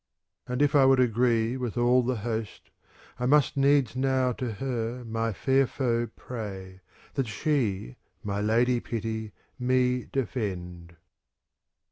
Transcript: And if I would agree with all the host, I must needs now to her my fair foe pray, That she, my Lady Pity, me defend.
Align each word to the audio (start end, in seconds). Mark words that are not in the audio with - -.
And 0.47 0.63
if 0.63 0.73
I 0.73 0.83
would 0.85 0.99
agree 0.99 1.57
with 1.57 1.77
all 1.77 2.01
the 2.01 2.15
host, 2.25 2.71
I 3.19 3.27
must 3.27 3.55
needs 3.55 3.95
now 3.95 4.31
to 4.31 4.53
her 4.53 5.05
my 5.05 5.31
fair 5.31 5.67
foe 5.67 6.07
pray, 6.15 6.81
That 7.13 7.27
she, 7.27 7.97
my 8.23 8.41
Lady 8.41 8.79
Pity, 8.79 9.31
me 9.59 10.05
defend. 10.11 10.95